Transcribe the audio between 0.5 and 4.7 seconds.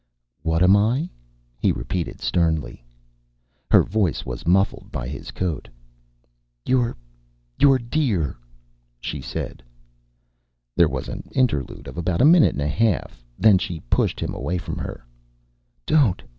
am I?" he repeated sternly. Her voice was